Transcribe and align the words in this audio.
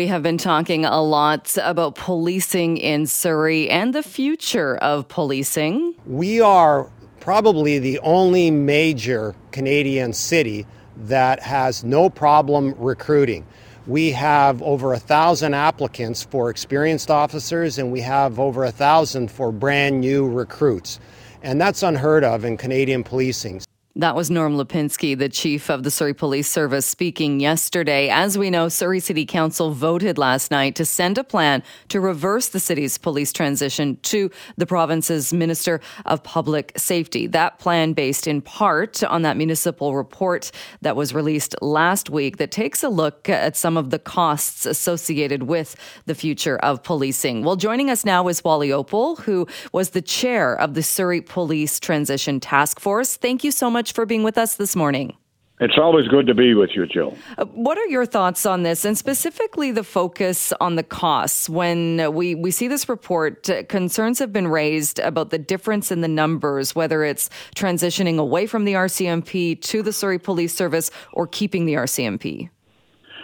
We 0.00 0.06
have 0.06 0.22
been 0.22 0.38
talking 0.38 0.84
a 0.84 1.02
lot 1.02 1.58
about 1.60 1.96
policing 1.96 2.76
in 2.76 3.08
Surrey 3.08 3.68
and 3.68 3.92
the 3.92 4.04
future 4.04 4.76
of 4.76 5.08
policing. 5.08 5.92
We 6.06 6.40
are 6.40 6.88
probably 7.18 7.80
the 7.80 7.98
only 8.04 8.52
major 8.52 9.34
Canadian 9.50 10.12
city 10.12 10.68
that 10.98 11.42
has 11.42 11.82
no 11.82 12.10
problem 12.10 12.76
recruiting. 12.78 13.44
We 13.88 14.12
have 14.12 14.62
over 14.62 14.92
a 14.92 15.00
thousand 15.00 15.54
applicants 15.54 16.22
for 16.22 16.48
experienced 16.48 17.10
officers, 17.10 17.76
and 17.76 17.90
we 17.90 18.00
have 18.02 18.38
over 18.38 18.62
a 18.62 18.70
thousand 18.70 19.32
for 19.32 19.50
brand 19.50 20.00
new 20.00 20.28
recruits. 20.28 21.00
And 21.42 21.60
that's 21.60 21.82
unheard 21.82 22.22
of 22.22 22.44
in 22.44 22.56
Canadian 22.56 23.02
policing. 23.02 23.62
That 23.98 24.14
was 24.14 24.30
Norm 24.30 24.56
Lipinski, 24.56 25.18
the 25.18 25.28
chief 25.28 25.68
of 25.68 25.82
the 25.82 25.90
Surrey 25.90 26.14
Police 26.14 26.48
Service, 26.48 26.86
speaking 26.86 27.40
yesterday. 27.40 28.08
As 28.08 28.38
we 28.38 28.48
know, 28.48 28.68
Surrey 28.68 29.00
City 29.00 29.26
Council 29.26 29.72
voted 29.72 30.18
last 30.18 30.52
night 30.52 30.76
to 30.76 30.84
send 30.84 31.18
a 31.18 31.24
plan 31.24 31.64
to 31.88 31.98
reverse 31.98 32.48
the 32.50 32.60
city's 32.60 32.96
police 32.96 33.32
transition 33.32 33.98
to 34.02 34.30
the 34.56 34.66
province's 34.66 35.32
Minister 35.32 35.80
of 36.06 36.22
Public 36.22 36.74
Safety. 36.76 37.26
That 37.26 37.58
plan 37.58 37.92
based 37.92 38.28
in 38.28 38.40
part 38.40 39.02
on 39.02 39.22
that 39.22 39.36
municipal 39.36 39.96
report 39.96 40.52
that 40.80 40.94
was 40.94 41.12
released 41.12 41.56
last 41.60 42.08
week 42.08 42.36
that 42.36 42.52
takes 42.52 42.84
a 42.84 42.88
look 42.88 43.28
at 43.28 43.56
some 43.56 43.76
of 43.76 43.90
the 43.90 43.98
costs 43.98 44.64
associated 44.64 45.42
with 45.42 45.74
the 46.06 46.14
future 46.14 46.58
of 46.58 46.84
policing. 46.84 47.42
Well, 47.42 47.56
joining 47.56 47.90
us 47.90 48.04
now 48.04 48.28
is 48.28 48.44
Wally 48.44 48.68
Oppal, 48.68 49.18
who 49.18 49.48
was 49.72 49.90
the 49.90 50.02
chair 50.02 50.54
of 50.54 50.74
the 50.74 50.84
Surrey 50.84 51.20
Police 51.20 51.80
Transition 51.80 52.38
Task 52.38 52.78
Force. 52.78 53.16
Thank 53.16 53.42
you 53.42 53.50
so 53.50 53.68
much 53.68 53.87
much 53.88 53.94
for 53.94 54.06
being 54.06 54.22
with 54.22 54.36
us 54.36 54.56
this 54.56 54.76
morning. 54.76 55.16
It's 55.60 55.76
always 55.76 56.06
good 56.06 56.28
to 56.28 56.34
be 56.34 56.54
with 56.54 56.70
you, 56.76 56.86
Jill. 56.86 57.16
Uh, 57.36 57.44
what 57.46 57.78
are 57.78 57.86
your 57.86 58.06
thoughts 58.06 58.46
on 58.46 58.62
this, 58.62 58.84
and 58.84 58.96
specifically 58.96 59.72
the 59.72 59.82
focus 59.82 60.52
on 60.60 60.76
the 60.76 60.84
costs? 60.84 61.48
When 61.48 62.12
we, 62.14 62.36
we 62.36 62.52
see 62.52 62.68
this 62.68 62.88
report, 62.88 63.50
uh, 63.50 63.64
concerns 63.64 64.20
have 64.20 64.32
been 64.32 64.46
raised 64.46 65.00
about 65.00 65.30
the 65.30 65.38
difference 65.38 65.90
in 65.90 66.00
the 66.00 66.08
numbers, 66.08 66.76
whether 66.76 67.02
it's 67.02 67.28
transitioning 67.56 68.18
away 68.18 68.46
from 68.46 68.66
the 68.66 68.74
RCMP 68.74 69.60
to 69.62 69.82
the 69.82 69.92
Surrey 69.92 70.18
Police 70.18 70.54
Service 70.54 70.92
or 71.12 71.26
keeping 71.26 71.64
the 71.66 71.74
RCMP. 71.74 72.50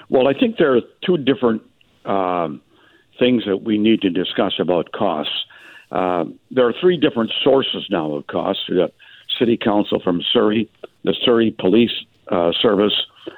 Well, 0.09 0.27
I 0.27 0.33
think 0.33 0.57
there 0.59 0.77
are 0.77 0.81
two 1.07 1.19
different 1.19 1.63
um, 2.05 2.61
things 3.21 3.45
that 3.47 3.59
we 3.59 3.79
need 3.79 4.01
to 4.01 4.11
discuss 4.11 4.55
about 4.59 4.91
costs. 4.91 5.47
Uh, 5.93 6.25
there 6.51 6.67
are 6.67 6.75
three 6.81 6.97
different 6.97 7.31
sources 7.45 7.87
now 7.91 8.15
of 8.15 8.27
costs. 8.27 8.63
City 9.39 9.57
Council 9.57 10.01
from 10.03 10.23
Surrey, 10.33 10.71
the 11.05 11.15
Surrey 11.25 11.55
Police 11.59 11.93
uh, 12.31 12.53
Service, 12.61 12.95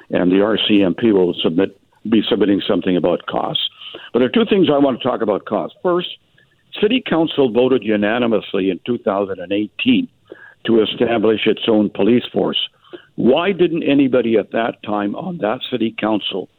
and 0.09 0.31
the 0.31 0.37
RCMP 0.37 1.13
will 1.13 1.33
submit 1.41 1.79
be 2.09 2.21
submitting 2.29 2.61
something 2.65 2.95
about 2.95 3.25
costs. 3.25 3.69
But 4.13 4.19
there 4.19 4.27
are 4.27 4.31
two 4.31 4.45
things 4.49 4.69
I 4.69 4.77
want 4.77 5.01
to 5.01 5.07
talk 5.07 5.21
about 5.21 5.45
costs. 5.45 5.77
First, 5.83 6.07
City 6.81 7.03
Council 7.05 7.51
voted 7.51 7.83
unanimously 7.83 8.69
in 8.69 8.79
2018 8.85 10.07
to 10.65 10.81
establish 10.81 11.41
its 11.45 11.63
own 11.67 11.89
police 11.89 12.23
force. 12.31 12.69
Why 13.15 13.51
didn't 13.51 13.83
anybody 13.83 14.37
at 14.37 14.51
that 14.51 14.83
time 14.83 15.15
on 15.15 15.39
that 15.39 15.61
City 15.71 15.95
Council 15.99 16.49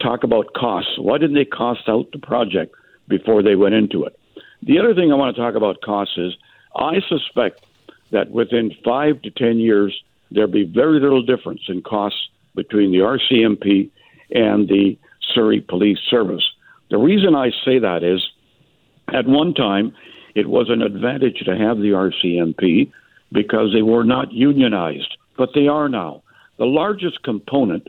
talk 0.00 0.24
about 0.24 0.52
costs? 0.54 0.98
Why 0.98 1.18
didn't 1.18 1.36
they 1.36 1.44
cost 1.44 1.88
out 1.88 2.10
the 2.12 2.18
project 2.18 2.74
before 3.08 3.42
they 3.42 3.54
went 3.54 3.74
into 3.74 4.04
it? 4.04 4.18
The 4.62 4.78
other 4.78 4.94
thing 4.94 5.12
I 5.12 5.16
want 5.16 5.34
to 5.34 5.42
talk 5.42 5.54
about 5.54 5.80
costs 5.82 6.16
is 6.16 6.32
I 6.74 7.00
suspect 7.08 7.64
that 8.12 8.30
within 8.30 8.70
five 8.84 9.20
to 9.22 9.30
10 9.30 9.58
years, 9.58 9.94
there'll 10.30 10.50
be 10.50 10.64
very 10.64 11.00
little 11.00 11.22
difference 11.22 11.62
in 11.68 11.82
costs 11.82 12.28
between 12.54 12.92
the 12.92 12.98
RCMP 12.98 13.90
and 14.30 14.68
the 14.68 14.96
Surrey 15.34 15.60
Police 15.60 15.98
Service. 16.08 16.44
The 16.90 16.98
reason 16.98 17.34
I 17.34 17.50
say 17.64 17.78
that 17.78 18.02
is 18.02 18.22
at 19.12 19.26
one 19.26 19.54
time, 19.54 19.94
it 20.34 20.48
was 20.48 20.70
an 20.70 20.82
advantage 20.82 21.38
to 21.44 21.56
have 21.56 21.78
the 21.78 21.90
RCMP 21.90 22.90
because 23.32 23.72
they 23.72 23.82
were 23.82 24.04
not 24.04 24.32
unionized, 24.32 25.16
but 25.36 25.50
they 25.54 25.68
are 25.68 25.88
now. 25.88 26.22
The 26.58 26.64
largest 26.66 27.22
component 27.22 27.88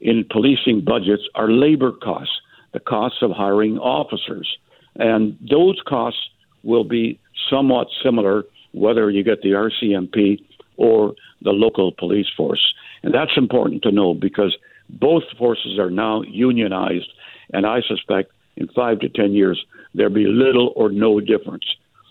in 0.00 0.24
policing 0.30 0.84
budgets 0.84 1.22
are 1.34 1.50
labor 1.50 1.92
costs, 1.92 2.34
the 2.72 2.80
costs 2.80 3.18
of 3.22 3.30
hiring 3.30 3.78
officers. 3.78 4.58
And 4.96 5.38
those 5.48 5.80
costs 5.86 6.20
will 6.64 6.84
be 6.84 7.18
somewhat 7.48 7.88
similar 8.02 8.44
whether 8.72 9.10
you 9.10 9.22
get 9.22 9.42
the 9.42 9.50
RCMP 9.50 10.42
or 10.76 11.14
the 11.42 11.50
local 11.50 11.92
police 11.92 12.28
force. 12.36 12.74
And 13.02 13.14
that's 13.14 13.36
important 13.36 13.82
to 13.82 13.92
know 13.92 14.14
because 14.14 14.56
both 14.88 15.24
forces 15.38 15.78
are 15.78 15.90
now 15.90 16.22
unionized, 16.22 17.10
and 17.52 17.66
I 17.66 17.80
suspect 17.82 18.32
in 18.56 18.68
five 18.68 19.00
to 19.00 19.08
ten 19.08 19.32
years 19.32 19.64
there'll 19.94 20.12
be 20.12 20.26
little 20.26 20.72
or 20.76 20.90
no 20.90 21.20
difference. 21.20 21.64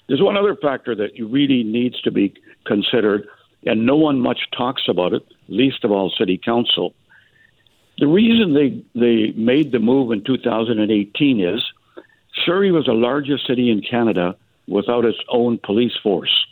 There's 0.07 0.21
one 0.21 0.37
other 0.37 0.55
factor 0.55 0.95
that 0.95 1.11
really 1.19 1.63
needs 1.63 2.01
to 2.01 2.11
be 2.11 2.33
considered, 2.65 3.27
and 3.65 3.85
no 3.85 3.95
one 3.95 4.19
much 4.19 4.39
talks 4.55 4.83
about 4.87 5.13
it, 5.13 5.25
least 5.47 5.83
of 5.83 5.91
all 5.91 6.11
City 6.17 6.37
Council. 6.37 6.93
The 7.97 8.07
reason 8.07 8.53
they, 8.53 8.83
they 8.99 9.31
made 9.33 9.71
the 9.71 9.79
move 9.79 10.11
in 10.11 10.23
2018 10.23 11.39
is 11.39 11.61
Surrey 12.45 12.71
was 12.71 12.85
the 12.85 12.93
largest 12.93 13.45
city 13.45 13.69
in 13.69 13.81
Canada 13.81 14.35
without 14.67 15.05
its 15.05 15.19
own 15.29 15.59
police 15.63 15.93
force. 16.01 16.45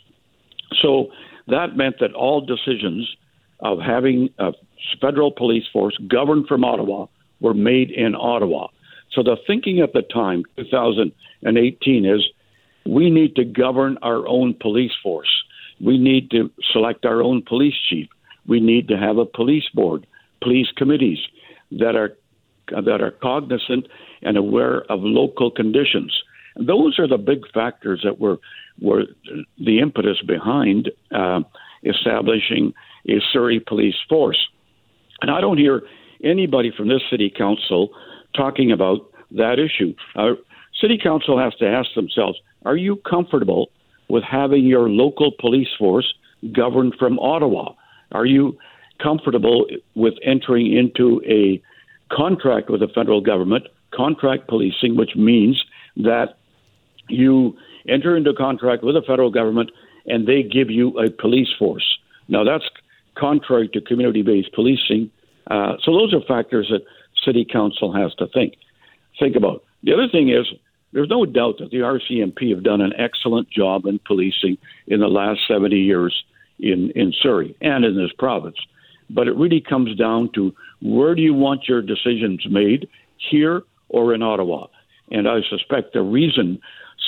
So 0.80 1.08
that 1.48 1.76
meant 1.76 1.96
that 2.00 2.12
all 2.14 2.40
decisions 2.40 3.16
of 3.60 3.78
having 3.80 4.30
a 4.38 4.52
federal 5.00 5.30
police 5.30 5.64
force 5.72 5.96
governed 6.08 6.46
from 6.46 6.64
Ottawa 6.64 7.06
were 7.40 7.54
made 7.54 7.90
in 7.90 8.14
Ottawa. 8.14 8.68
So 9.12 9.22
the 9.22 9.36
thinking 9.46 9.80
at 9.80 9.92
the 9.92 10.02
time, 10.02 10.44
2018, 10.56 12.06
is 12.06 12.26
we 12.86 13.10
need 13.10 13.36
to 13.36 13.44
govern 13.44 13.98
our 14.02 14.26
own 14.26 14.54
police 14.54 14.92
force. 15.02 15.30
We 15.80 15.98
need 15.98 16.30
to 16.30 16.50
select 16.72 17.04
our 17.04 17.22
own 17.22 17.42
police 17.42 17.74
chief. 17.88 18.08
We 18.46 18.60
need 18.60 18.88
to 18.88 18.96
have 18.96 19.18
a 19.18 19.26
police 19.26 19.68
board, 19.74 20.06
police 20.42 20.68
committees 20.76 21.18
that 21.72 21.96
are 21.96 22.16
that 22.68 23.00
are 23.00 23.10
cognizant 23.10 23.88
and 24.22 24.36
aware 24.36 24.82
of 24.92 25.00
local 25.02 25.50
conditions. 25.50 26.22
Those 26.56 26.98
are 26.98 27.08
the 27.08 27.18
big 27.18 27.40
factors 27.52 28.00
that 28.04 28.20
were 28.20 28.38
were 28.80 29.04
the 29.58 29.80
impetus 29.80 30.20
behind 30.26 30.90
uh, 31.14 31.40
establishing 31.84 32.72
a 33.08 33.20
Surrey 33.32 33.60
police 33.60 33.96
force. 34.08 34.48
And 35.22 35.30
I 35.30 35.40
don't 35.40 35.58
hear 35.58 35.82
anybody 36.24 36.72
from 36.74 36.88
this 36.88 37.02
city 37.10 37.30
council 37.30 37.90
talking 38.34 38.72
about 38.72 39.00
that 39.32 39.58
issue. 39.58 39.94
Our 40.16 40.36
city 40.80 40.98
council 41.02 41.38
has 41.38 41.54
to 41.56 41.66
ask 41.66 41.90
themselves 41.94 42.38
are 42.64 42.76
you 42.76 42.96
comfortable 42.96 43.70
with 44.08 44.24
having 44.24 44.64
your 44.64 44.88
local 44.88 45.30
police 45.38 45.68
force 45.78 46.12
governed 46.52 46.94
from 46.98 47.18
Ottawa? 47.18 47.74
Are 48.12 48.26
you 48.26 48.58
comfortable 49.02 49.66
with 49.94 50.14
entering 50.24 50.76
into 50.76 51.22
a 51.26 51.62
contract 52.14 52.68
with 52.70 52.80
the 52.80 52.88
federal 52.88 53.20
government, 53.20 53.64
contract 53.94 54.48
policing, 54.48 54.96
which 54.96 55.16
means 55.16 55.62
that 55.96 56.36
you 57.10 57.56
enter 57.88 58.16
into 58.16 58.32
contract 58.34 58.82
with 58.82 58.94
the 58.94 59.02
federal 59.02 59.30
government 59.30 59.70
and 60.06 60.26
they 60.26 60.42
give 60.42 60.70
you 60.70 60.98
a 60.98 61.10
police 61.10 61.48
force. 61.58 61.98
Now, 62.28 62.44
that's 62.44 62.64
contrary 63.16 63.68
to 63.68 63.80
community 63.80 64.22
based 64.22 64.52
policing. 64.52 65.10
Uh, 65.50 65.74
so, 65.82 65.92
those 65.92 66.14
are 66.14 66.20
factors 66.26 66.68
that 66.70 66.82
city 67.24 67.44
council 67.44 67.92
has 67.92 68.14
to 68.14 68.26
think 68.28 68.54
think 69.18 69.36
about. 69.36 69.64
The 69.82 69.92
other 69.92 70.08
thing 70.08 70.30
is, 70.30 70.46
there's 70.92 71.08
no 71.08 71.24
doubt 71.24 71.58
that 71.58 71.70
the 71.70 71.78
RCMP 71.78 72.50
have 72.54 72.62
done 72.62 72.80
an 72.80 72.92
excellent 72.96 73.50
job 73.50 73.86
in 73.86 73.98
policing 73.98 74.58
in 74.86 75.00
the 75.00 75.08
last 75.08 75.40
70 75.46 75.76
years 75.76 76.24
in, 76.58 76.90
in 76.94 77.12
Surrey 77.20 77.56
and 77.60 77.84
in 77.84 77.96
this 77.96 78.12
province. 78.18 78.56
But 79.08 79.28
it 79.28 79.36
really 79.36 79.60
comes 79.60 79.96
down 79.96 80.30
to 80.34 80.54
where 80.80 81.14
do 81.14 81.22
you 81.22 81.34
want 81.34 81.68
your 81.68 81.82
decisions 81.82 82.44
made, 82.48 82.88
here 83.30 83.62
or 83.88 84.14
in 84.14 84.22
Ottawa? 84.22 84.66
And 85.10 85.28
I 85.28 85.40
suspect 85.48 85.92
the 85.92 86.02
reason 86.02 86.60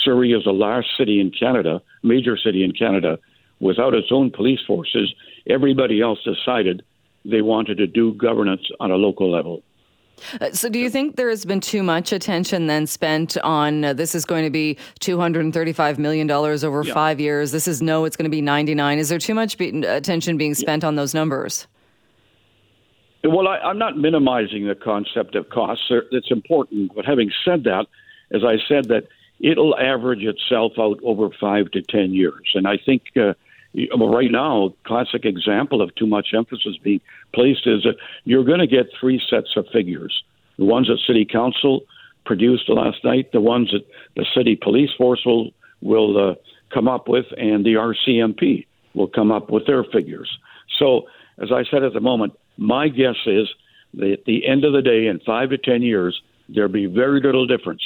Surrey 0.03 0.33
is 0.33 0.43
the 0.43 0.51
last 0.51 0.87
city 0.97 1.19
in 1.19 1.31
Canada, 1.31 1.81
major 2.03 2.37
city 2.37 2.63
in 2.63 2.71
Canada, 2.71 3.19
without 3.59 3.93
its 3.93 4.07
own 4.11 4.31
police 4.31 4.59
forces. 4.65 5.13
Everybody 5.47 6.01
else 6.01 6.19
decided 6.23 6.83
they 7.25 7.41
wanted 7.41 7.77
to 7.77 7.87
do 7.87 8.13
governance 8.13 8.63
on 8.79 8.91
a 8.91 8.95
local 8.95 9.31
level. 9.31 9.63
Uh, 10.39 10.51
so, 10.51 10.69
do 10.69 10.79
you 10.79 10.89
think 10.89 11.15
there 11.15 11.29
has 11.29 11.43
been 11.43 11.59
too 11.59 11.81
much 11.81 12.11
attention 12.11 12.67
then 12.67 12.85
spent 12.85 13.35
on 13.37 13.83
uh, 13.83 13.93
this 13.93 14.13
is 14.13 14.25
going 14.25 14.43
to 14.43 14.49
be 14.49 14.77
$235 14.99 15.97
million 15.97 16.29
over 16.29 16.83
yeah. 16.83 16.93
five 16.93 17.19
years? 17.19 17.51
This 17.51 17.67
is 17.67 17.81
no, 17.81 18.05
it's 18.05 18.15
going 18.15 18.29
to 18.29 18.35
be 18.35 18.41
99. 18.41 18.99
Is 18.99 19.09
there 19.09 19.19
too 19.19 19.33
much 19.33 19.57
be- 19.57 19.85
attention 19.85 20.37
being 20.37 20.53
spent 20.53 20.83
yeah. 20.83 20.87
on 20.87 20.95
those 20.95 21.13
numbers? 21.13 21.67
Well, 23.23 23.47
I, 23.47 23.69
am 23.69 23.77
not 23.77 23.97
minimizing 23.97 24.67
the 24.67 24.75
concept 24.75 25.35
of 25.35 25.49
costs. 25.49 25.85
It's 26.11 26.29
important. 26.29 26.91
But 26.93 27.05
having 27.05 27.31
said 27.45 27.63
that, 27.63 27.87
as 28.31 28.43
I 28.43 28.57
said, 28.67 28.89
that 28.89 29.07
it'll 29.43 29.77
average 29.77 30.23
itself 30.23 30.71
out 30.79 30.99
over 31.03 31.29
five 31.39 31.69
to 31.71 31.81
ten 31.81 32.13
years. 32.13 32.51
And 32.55 32.65
I 32.65 32.77
think 32.83 33.03
uh, 33.17 33.33
right 33.75 34.31
now, 34.31 34.67
a 34.67 34.87
classic 34.87 35.25
example 35.25 35.81
of 35.81 35.93
too 35.95 36.07
much 36.07 36.29
emphasis 36.33 36.77
being 36.81 37.01
placed 37.33 37.67
is 37.67 37.83
that 37.83 37.97
you're 38.23 38.45
going 38.45 38.61
to 38.61 38.67
get 38.67 38.87
three 38.99 39.21
sets 39.29 39.55
of 39.55 39.67
figures. 39.71 40.23
the 40.57 40.65
ones 40.65 40.87
that 40.87 40.99
City 41.05 41.25
Council 41.25 41.81
produced 42.25 42.69
last 42.69 43.03
night, 43.03 43.33
the 43.33 43.41
ones 43.41 43.71
that 43.71 43.85
the 44.15 44.25
City 44.35 44.55
Police 44.55 44.91
Force 44.97 45.21
will 45.25 45.51
will 45.81 46.31
uh, 46.31 46.35
come 46.73 46.87
up 46.87 47.09
with, 47.09 47.25
and 47.37 47.65
the 47.65 47.73
RCMP 47.73 48.65
will 48.93 49.09
come 49.09 49.31
up 49.31 49.49
with 49.49 49.67
their 49.67 49.83
figures. 49.83 50.29
So, 50.79 51.07
as 51.37 51.51
I 51.51 51.65
said 51.69 51.83
at 51.83 51.91
the 51.91 51.99
moment, 51.99 52.33
my 52.57 52.87
guess 52.87 53.17
is 53.25 53.49
that 53.95 54.11
at 54.13 54.25
the 54.25 54.47
end 54.47 54.63
of 54.63 54.71
the 54.71 54.81
day, 54.81 55.07
in 55.07 55.19
five 55.19 55.49
to 55.49 55.57
ten 55.57 55.81
years, 55.81 56.21
there'll 56.47 56.71
be 56.71 56.85
very 56.85 57.19
little 57.19 57.45
difference 57.45 57.81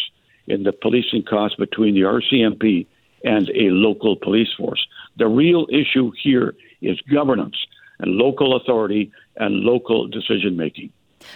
in 0.48 0.64
the 0.64 0.72
policing 0.72 1.24
costs 1.24 1.58
between 1.58 1.94
the 1.94 2.02
RCMP 2.02 2.88
and 3.24 3.50
a 3.50 3.70
local 3.70 4.16
police 4.16 4.50
force. 4.58 4.86
The 5.18 5.28
real 5.28 5.68
issue 5.72 6.12
here 6.22 6.56
is 6.82 7.00
governance 7.12 7.56
and 8.00 8.12
local 8.12 8.56
authority 8.56 9.12
and 9.38 9.62
local 9.62 10.08
decision 10.08 10.56
making. 10.56 10.92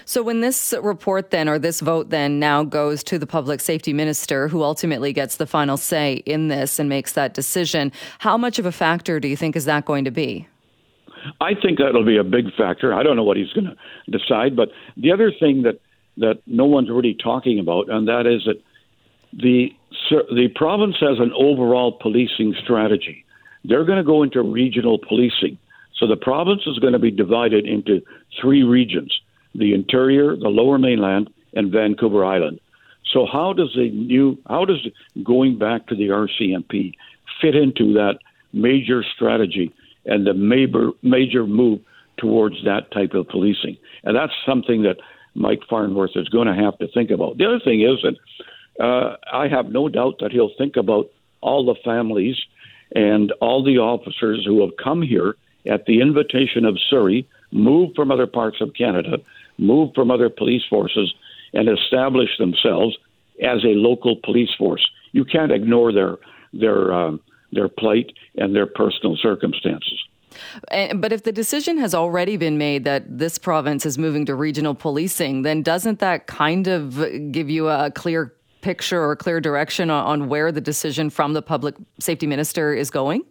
So, 0.05 0.21
when 0.21 0.41
this 0.41 0.73
report 0.81 1.31
then, 1.31 1.49
or 1.49 1.57
this 1.57 1.79
vote 1.81 2.11
then, 2.11 2.39
now 2.39 2.63
goes 2.63 3.03
to 3.05 3.17
the 3.17 3.27
public 3.27 3.59
safety 3.59 3.93
minister, 3.93 4.47
who 4.47 4.63
ultimately 4.63 5.11
gets 5.11 5.37
the 5.37 5.47
final 5.47 5.75
say 5.75 6.15
in 6.25 6.47
this 6.49 6.79
and 6.79 6.87
makes 6.87 7.13
that 7.13 7.33
decision, 7.33 7.91
how 8.19 8.37
much 8.37 8.59
of 8.59 8.65
a 8.65 8.71
factor 8.71 9.19
do 9.19 9.27
you 9.27 9.35
think 9.35 9.55
is 9.55 9.65
that 9.65 9.85
going 9.85 10.05
to 10.05 10.11
be? 10.11 10.47
I 11.41 11.53
think 11.55 11.79
that'll 11.79 12.05
be 12.05 12.17
a 12.17 12.23
big 12.23 12.53
factor. 12.55 12.93
I 12.93 13.03
don't 13.03 13.15
know 13.15 13.23
what 13.23 13.37
he's 13.37 13.51
going 13.53 13.65
to 13.65 14.17
decide, 14.17 14.55
but 14.55 14.69
the 14.97 15.11
other 15.11 15.31
thing 15.31 15.63
that 15.63 15.79
that 16.17 16.41
no 16.45 16.65
one's 16.65 16.89
really 16.89 17.15
talking 17.15 17.57
about, 17.59 17.89
and 17.89 18.07
that 18.07 18.27
is 18.27 18.43
that 18.45 18.61
the 19.33 19.73
the 20.09 20.49
province 20.55 20.95
has 20.99 21.19
an 21.19 21.31
overall 21.35 21.91
policing 21.91 22.55
strategy. 22.63 23.23
They're 23.63 23.85
going 23.85 23.97
to 23.97 24.03
go 24.03 24.23
into 24.23 24.41
regional 24.41 24.97
policing. 24.97 25.57
So 25.97 26.07
the 26.07 26.17
province 26.17 26.63
is 26.65 26.79
going 26.79 26.93
to 26.93 26.99
be 26.99 27.11
divided 27.11 27.65
into 27.65 28.01
three 28.39 28.63
regions 28.63 29.21
the 29.53 29.73
interior, 29.73 30.35
the 30.35 30.47
lower 30.47 30.77
mainland, 30.77 31.29
and 31.53 31.71
Vancouver 31.71 32.23
Island. 32.23 32.59
So 33.11 33.27
how 33.31 33.53
does 33.53 33.73
the 33.75 33.89
new 33.89 34.37
how 34.47 34.65
does 34.65 34.87
going 35.23 35.57
back 35.57 35.87
to 35.87 35.95
the 35.95 36.07
RCMP 36.07 36.93
fit 37.41 37.55
into 37.55 37.93
that 37.93 38.19
major 38.53 39.03
strategy 39.15 39.73
and 40.05 40.25
the 40.25 40.33
major 40.33 40.91
major 41.01 41.45
move 41.45 41.79
towards 42.17 42.63
that 42.63 42.91
type 42.91 43.13
of 43.13 43.27
policing? 43.27 43.77
And 44.03 44.15
that's 44.15 44.33
something 44.45 44.83
that 44.83 44.97
Mike 45.35 45.61
Farnworth 45.69 46.11
is 46.15 46.29
going 46.29 46.47
to 46.47 46.55
have 46.55 46.77
to 46.79 46.87
think 46.93 47.11
about. 47.11 47.37
The 47.37 47.45
other 47.45 47.59
thing 47.59 47.81
is 47.81 48.01
that 48.03 48.15
uh, 48.79 49.15
I 49.31 49.47
have 49.47 49.69
no 49.69 49.89
doubt 49.89 50.15
that 50.19 50.31
he'll 50.31 50.53
think 50.57 50.75
about 50.75 51.11
all 51.41 51.65
the 51.65 51.75
families 51.83 52.35
and 52.95 53.31
all 53.41 53.63
the 53.63 53.77
officers 53.77 54.43
who 54.45 54.61
have 54.61 54.71
come 54.81 55.01
here 55.01 55.35
at 55.65 55.85
the 55.85 56.01
invitation 56.01 56.65
of 56.65 56.77
Surrey, 56.89 57.27
moved 57.51 57.95
from 57.95 58.11
other 58.11 58.27
parts 58.27 58.61
of 58.61 58.73
Canada, 58.73 59.17
moved 59.57 59.93
from 59.95 60.09
other 60.09 60.29
police 60.29 60.63
forces, 60.69 61.13
and 61.53 61.69
established 61.69 62.37
themselves 62.39 62.97
as 63.43 63.63
a 63.63 63.75
local 63.75 64.15
police 64.23 64.49
force. 64.57 64.85
You 65.11 65.25
can't 65.25 65.51
ignore 65.51 65.91
their 65.91 66.17
their 66.53 66.93
um, 66.93 67.19
their 67.51 67.69
plight 67.69 68.11
and 68.37 68.55
their 68.55 68.65
personal 68.65 69.17
circumstances. 69.17 69.99
But 70.95 71.11
if 71.11 71.23
the 71.23 71.33
decision 71.33 71.77
has 71.79 71.93
already 71.93 72.37
been 72.37 72.57
made 72.57 72.85
that 72.85 73.17
this 73.17 73.37
province 73.37 73.85
is 73.85 73.97
moving 73.97 74.25
to 74.27 74.35
regional 74.35 74.73
policing, 74.73 75.41
then 75.41 75.61
doesn't 75.61 75.99
that 75.99 76.27
kind 76.27 76.67
of 76.67 77.31
give 77.33 77.49
you 77.49 77.67
a 77.67 77.91
clear 77.91 78.33
picture 78.61 79.03
or 79.03 79.15
clear 79.15 79.41
direction 79.41 79.89
on 79.89 80.29
where 80.29 80.51
the 80.51 80.61
decision 80.61 81.09
from 81.09 81.33
the 81.33 81.41
public 81.41 81.75
safety 81.99 82.27
minister 82.27 82.73
is 82.73 82.89
going? 82.89 83.23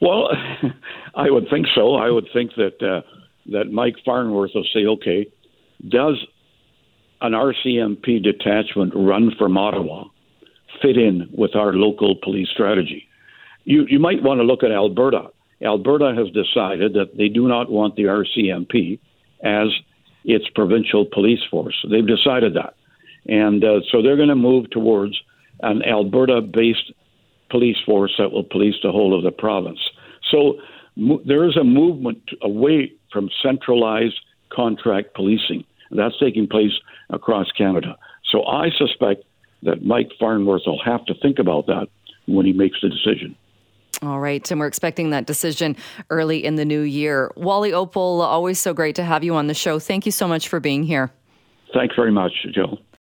Well, 0.00 0.28
I 1.14 1.30
would 1.30 1.48
think 1.50 1.66
so. 1.74 1.94
I 1.94 2.10
would 2.10 2.28
think 2.32 2.52
that 2.56 2.82
uh, 2.82 3.02
that 3.52 3.70
Mike 3.70 3.96
Farnworth 4.04 4.50
will 4.54 4.66
say, 4.72 4.84
okay, 4.86 5.26
does 5.88 6.24
an 7.20 7.32
RCMP 7.32 8.22
detachment 8.22 8.92
run 8.94 9.32
from 9.38 9.56
Ottawa 9.56 10.04
fit 10.82 10.96
in 10.96 11.28
with 11.32 11.54
our 11.56 11.72
local 11.72 12.16
police 12.22 12.48
strategy? 12.52 13.08
You 13.64 13.86
you 13.88 13.98
might 13.98 14.22
want 14.22 14.38
to 14.38 14.44
look 14.44 14.62
at 14.62 14.70
Alberta. 14.70 15.30
Alberta 15.62 16.14
has 16.14 16.26
decided 16.32 16.92
that 16.94 17.16
they 17.16 17.28
do 17.28 17.48
not 17.48 17.70
want 17.70 17.96
the 17.96 18.04
RCMP 18.04 18.98
as 19.42 19.68
its 20.24 20.44
provincial 20.54 21.06
police 21.06 21.40
force. 21.50 21.76
They've 21.90 22.06
decided 22.06 22.54
that. 22.54 22.74
And 23.28 23.64
uh, 23.64 23.80
so 23.90 24.02
they're 24.02 24.16
going 24.16 24.28
to 24.28 24.34
move 24.34 24.70
towards 24.70 25.20
an 25.60 25.82
Alberta 25.82 26.40
based 26.40 26.92
police 27.50 27.76
force 27.84 28.14
that 28.18 28.32
will 28.32 28.44
police 28.44 28.74
the 28.82 28.90
whole 28.90 29.16
of 29.16 29.22
the 29.22 29.30
province. 29.30 29.78
So 30.30 30.58
mo- 30.96 31.22
there 31.24 31.48
is 31.48 31.56
a 31.56 31.64
movement 31.64 32.22
away 32.42 32.92
from 33.12 33.30
centralized 33.42 34.20
contract 34.52 35.14
policing. 35.14 35.64
That's 35.90 36.18
taking 36.18 36.48
place 36.48 36.72
across 37.10 37.50
Canada. 37.52 37.96
So 38.30 38.44
I 38.44 38.70
suspect 38.76 39.24
that 39.62 39.84
Mike 39.84 40.10
Farnworth 40.18 40.62
will 40.66 40.82
have 40.84 41.04
to 41.06 41.14
think 41.14 41.38
about 41.38 41.66
that 41.66 41.88
when 42.26 42.44
he 42.44 42.52
makes 42.52 42.78
the 42.82 42.88
decision. 42.88 43.36
All 44.02 44.20
right. 44.20 44.48
And 44.50 44.60
we're 44.60 44.66
expecting 44.66 45.10
that 45.10 45.26
decision 45.26 45.76
early 46.10 46.44
in 46.44 46.56
the 46.56 46.64
new 46.64 46.82
year. 46.82 47.32
Wally 47.36 47.70
Oppal, 47.70 48.20
always 48.20 48.58
so 48.58 48.74
great 48.74 48.96
to 48.96 49.04
have 49.04 49.24
you 49.24 49.34
on 49.34 49.46
the 49.46 49.54
show. 49.54 49.78
Thank 49.78 50.04
you 50.04 50.12
so 50.12 50.28
much 50.28 50.48
for 50.48 50.60
being 50.60 50.82
here. 50.82 51.10
Thanks 51.72 51.96
very 51.96 52.12
much, 52.12 52.32
Joe. 52.52 52.78